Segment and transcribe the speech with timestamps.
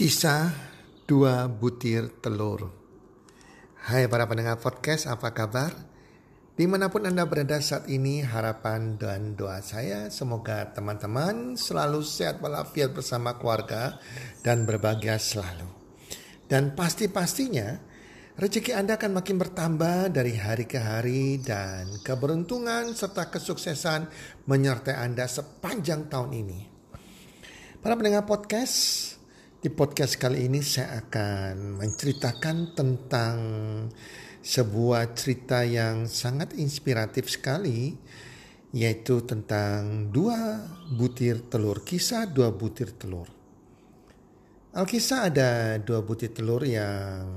[0.00, 0.48] Kisah
[1.04, 2.72] dua butir telur.
[3.84, 5.76] Hai para pendengar podcast, apa kabar?
[6.56, 12.40] Di mana pun Anda berada saat ini, harapan dan doa saya semoga teman-teman selalu sehat
[12.40, 14.00] walafiat bersama keluarga
[14.40, 15.68] dan berbahagia selalu.
[16.48, 17.76] Dan pasti-pastinya
[18.40, 24.08] rezeki Anda akan makin bertambah dari hari ke hari dan keberuntungan serta kesuksesan
[24.48, 26.60] menyertai Anda sepanjang tahun ini.
[27.84, 29.19] Para pendengar podcast,
[29.60, 33.36] di podcast kali ini saya akan menceritakan tentang
[34.40, 37.92] sebuah cerita yang sangat inspiratif sekali
[38.72, 40.64] yaitu tentang dua
[40.96, 43.28] butir telur, kisah dua butir telur.
[44.72, 47.28] Alkisah ada dua butir telur yang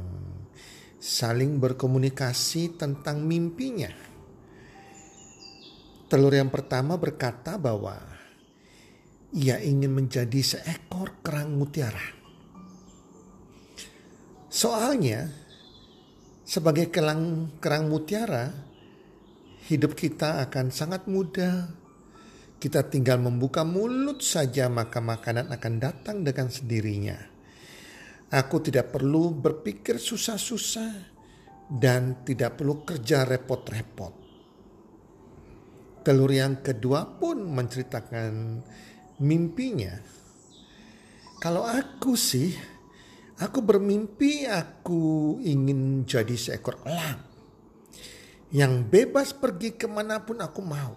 [1.04, 3.92] saling berkomunikasi tentang mimpinya.
[6.08, 8.00] Telur yang pertama berkata bahwa
[9.34, 12.22] ia ingin menjadi seekor kerang mutiara.
[14.54, 15.26] Soalnya,
[16.46, 18.54] sebagai kerang, kerang mutiara,
[19.66, 21.82] hidup kita akan sangat mudah.
[22.62, 27.18] Kita tinggal membuka mulut saja maka makanan akan datang dengan sendirinya.
[28.32, 30.92] Aku tidak perlu berpikir susah-susah
[31.68, 34.14] dan tidak perlu kerja repot-repot.
[36.08, 38.32] Telur yang kedua pun menceritakan
[39.22, 39.94] mimpinya.
[41.38, 42.56] Kalau aku sih,
[43.38, 47.34] aku bermimpi aku ingin jadi seekor elang
[48.54, 50.94] yang bebas pergi ke mana pun aku mau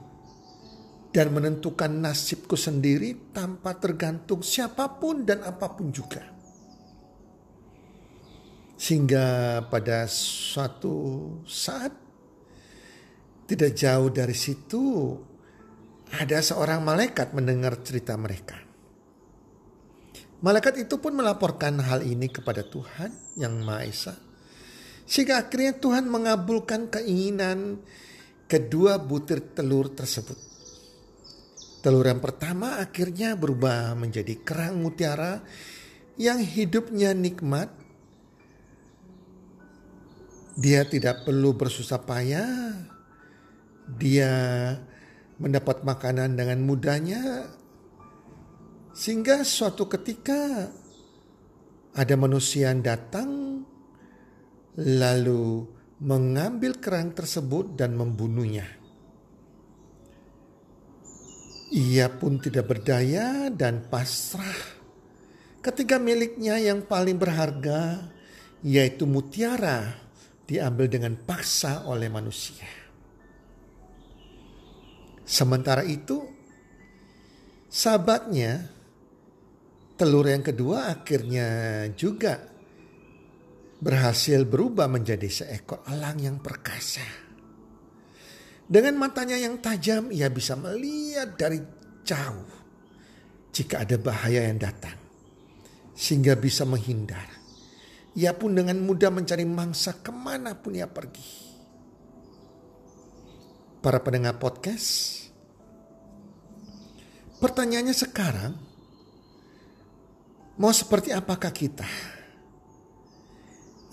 [1.08, 6.20] dan menentukan nasibku sendiri tanpa tergantung siapa pun dan apa pun juga.
[8.76, 11.96] Sehingga pada suatu saat
[13.48, 15.16] tidak jauh dari situ
[16.16, 18.56] ada seorang malaikat mendengar cerita mereka.
[20.40, 24.14] Malaikat itu pun melaporkan hal ini kepada Tuhan yang Maha Esa.
[25.08, 27.80] Sehingga akhirnya Tuhan mengabulkan keinginan
[28.44, 30.36] kedua butir telur tersebut.
[31.80, 35.40] Telur yang pertama akhirnya berubah menjadi kerang mutiara
[36.18, 37.70] yang hidupnya nikmat.
[40.56, 42.74] Dia tidak perlu bersusah payah.
[43.86, 44.34] Dia
[45.36, 47.52] mendapat makanan dengan mudahnya
[48.96, 50.72] sehingga suatu ketika
[51.92, 53.60] ada manusia yang datang
[54.76, 55.64] lalu
[56.00, 58.68] mengambil kerang tersebut dan membunuhnya.
[61.72, 64.76] Ia pun tidak berdaya dan pasrah
[65.64, 68.06] ketika miliknya yang paling berharga
[68.62, 69.98] yaitu mutiara
[70.46, 72.85] diambil dengan paksa oleh manusia.
[75.26, 76.22] Sementara itu,
[77.66, 78.62] sahabatnya,
[79.98, 81.48] telur yang kedua akhirnya
[81.98, 82.38] juga
[83.82, 87.02] berhasil berubah menjadi seekor elang yang perkasa.
[88.70, 91.58] Dengan matanya yang tajam, ia bisa melihat dari
[92.06, 92.50] jauh
[93.50, 94.94] jika ada bahaya yang datang,
[95.90, 97.34] sehingga bisa menghindar.
[98.14, 101.45] Ia pun dengan mudah mencari mangsa ke mana pun ia pergi
[103.86, 105.30] para pendengar podcast.
[107.38, 108.58] Pertanyaannya sekarang,
[110.58, 111.86] mau seperti apakah kita?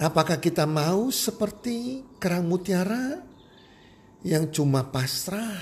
[0.02, 3.22] Apakah kita mau seperti kerang mutiara
[4.26, 5.62] yang cuma pasrah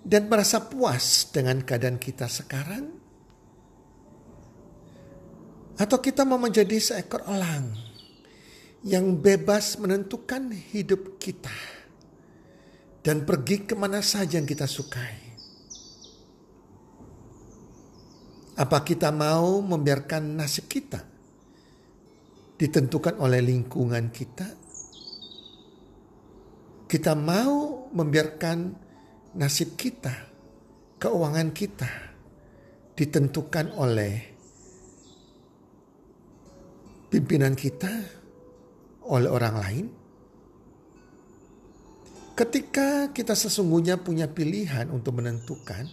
[0.00, 2.96] dan merasa puas dengan keadaan kita sekarang?
[5.76, 7.76] Atau kita mau menjadi seekor elang
[8.88, 11.81] yang bebas menentukan hidup kita?
[13.02, 15.34] Dan pergi ke mana saja yang kita sukai.
[18.54, 21.02] Apa kita mau membiarkan nasib kita
[22.54, 24.46] ditentukan oleh lingkungan kita?
[26.86, 28.58] Kita mau membiarkan
[29.34, 30.14] nasib kita,
[31.02, 31.90] keuangan kita
[32.92, 34.14] ditentukan oleh
[37.08, 37.90] pimpinan kita,
[39.08, 39.86] oleh orang lain?
[42.42, 45.86] Ketika kita sesungguhnya punya pilihan untuk menentukan,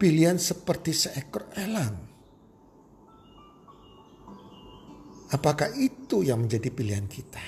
[0.00, 1.92] pilihan seperti seekor elang.
[5.36, 7.44] Apakah itu yang menjadi pilihan kita?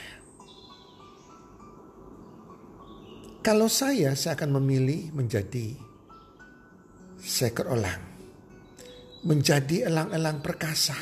[3.41, 5.73] Kalau saya, saya akan memilih menjadi
[7.17, 8.05] seekor elang.
[9.25, 11.01] Menjadi elang-elang perkasa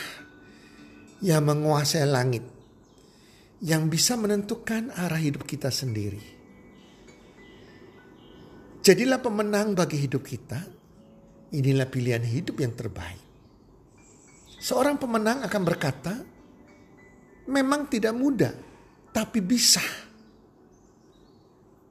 [1.26, 2.53] yang menguasai langit
[3.62, 6.22] yang bisa menentukan arah hidup kita sendiri.
[8.84, 10.60] Jadilah pemenang bagi hidup kita.
[11.54, 13.22] Inilah pilihan hidup yang terbaik.
[14.58, 16.14] Seorang pemenang akan berkata,
[17.48, 18.52] memang tidak mudah,
[19.14, 19.84] tapi bisa.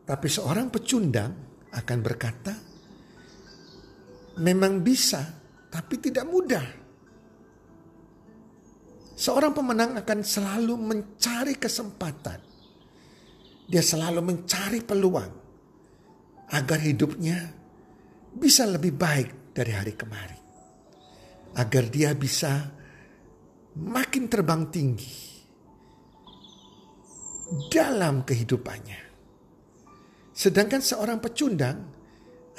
[0.03, 1.31] Tapi seorang pecundang
[1.71, 2.53] akan berkata,
[4.43, 5.21] memang bisa,
[5.71, 6.82] tapi tidak mudah.
[9.23, 12.43] Seorang pemenang akan selalu mencari kesempatan.
[13.71, 15.31] Dia selalu mencari peluang
[16.51, 17.39] agar hidupnya
[18.35, 20.43] bisa lebih baik dari hari kemarin
[21.55, 22.67] agar dia bisa
[23.79, 25.15] makin terbang tinggi
[27.71, 29.01] dalam kehidupannya.
[30.35, 31.79] Sedangkan seorang pecundang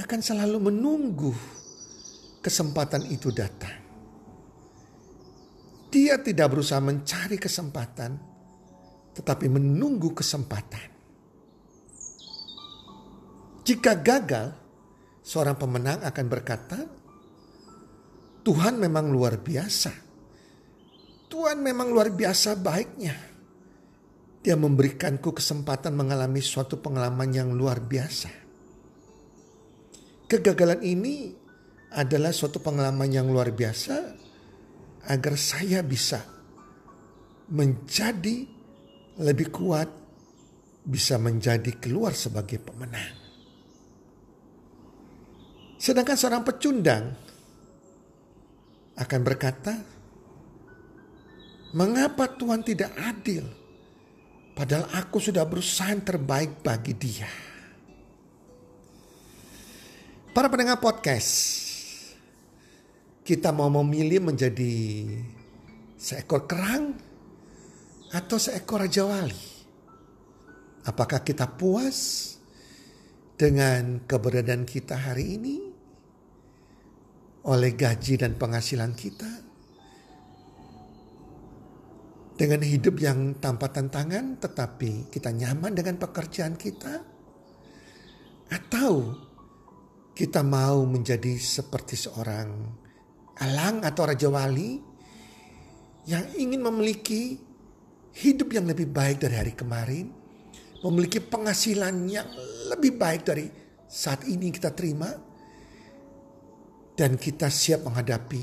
[0.00, 1.37] akan selalu menunggu
[2.40, 3.83] kesempatan itu datang.
[6.05, 8.12] Dia tidak berusaha mencari kesempatan,
[9.17, 10.93] tetapi menunggu kesempatan.
[13.65, 14.53] Jika gagal,
[15.25, 16.85] seorang pemenang akan berkata,
[18.45, 19.97] Tuhan memang luar biasa.
[21.33, 23.17] Tuhan memang luar biasa baiknya.
[24.45, 28.29] Dia memberikanku kesempatan mengalami suatu pengalaman yang luar biasa.
[30.29, 31.33] Kegagalan ini
[31.97, 34.24] adalah suatu pengalaman yang luar biasa
[35.09, 36.23] agar saya bisa
[37.51, 38.49] menjadi
[39.21, 39.89] lebih kuat,
[40.85, 43.25] bisa menjadi keluar sebagai pemenang.
[45.77, 47.05] Sedangkan seorang pecundang
[48.97, 49.75] akan berkata,
[51.77, 53.45] "Mengapa Tuhan tidak adil?
[54.55, 57.29] Padahal aku sudah berusaha yang terbaik bagi Dia."
[60.35, 61.63] Para pendengar podcast,
[63.25, 64.76] kita mau memilih menjadi
[65.97, 66.94] seekor kerang
[68.12, 69.44] atau seekor raja wali?
[70.85, 72.31] Apakah kita puas
[73.41, 75.75] dengan keberadaan kita hari ini?
[77.44, 79.29] oleh gaji dan penghasilan kita.
[82.35, 87.05] Dengan hidup yang tanpa tantangan tetapi kita nyaman dengan pekerjaan kita.
[88.50, 89.15] Atau
[90.15, 92.49] kita mau menjadi seperti seorang
[93.40, 94.78] alang atau raja wali
[96.04, 97.40] yang ingin memiliki
[98.14, 100.12] hidup yang lebih baik dari hari kemarin,
[100.84, 102.28] memiliki penghasilan yang
[102.70, 103.48] lebih baik dari
[103.88, 105.10] saat ini kita terima,
[106.94, 108.42] dan kita siap menghadapi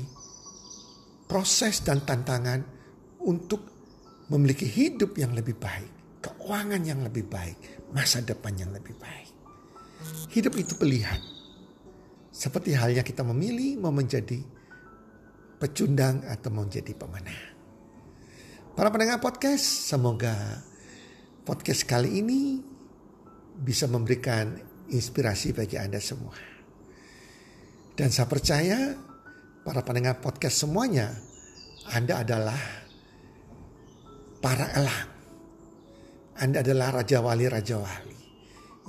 [1.24, 2.60] proses dan tantangan
[3.24, 3.64] untuk
[4.28, 7.56] memiliki hidup yang lebih baik, keuangan yang lebih baik,
[7.96, 9.32] masa depan yang lebih baik.
[10.28, 11.20] Hidup itu pilihan.
[12.32, 14.40] Seperti halnya kita memilih mau menjadi
[15.62, 17.54] pecundang atau mau menjadi pemenang.
[18.74, 20.34] Para pendengar podcast, semoga
[21.46, 22.58] podcast kali ini
[23.62, 24.58] bisa memberikan
[24.90, 26.34] inspirasi bagi Anda semua.
[27.94, 28.98] Dan saya percaya
[29.62, 31.14] para pendengar podcast semuanya,
[31.94, 32.58] Anda adalah
[34.42, 35.10] para elang.
[36.42, 38.12] Anda adalah raja wali-raja wali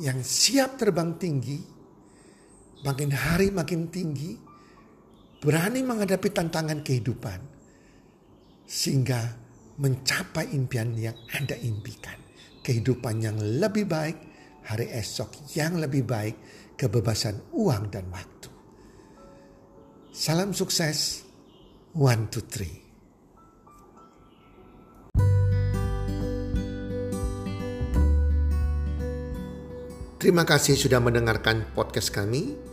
[0.01, 1.59] yang siap terbang tinggi,
[2.81, 4.33] makin hari makin tinggi,
[5.43, 7.39] berani menghadapi tantangan kehidupan,
[8.63, 9.35] sehingga
[9.75, 12.15] mencapai impian yang Anda impikan.
[12.63, 14.17] Kehidupan yang lebih baik,
[14.63, 16.35] hari esok yang lebih baik,
[16.79, 18.47] kebebasan uang dan waktu.
[20.15, 21.27] Salam sukses.
[21.93, 22.81] One, two, three.
[30.17, 32.72] Terima kasih sudah mendengarkan podcast kami.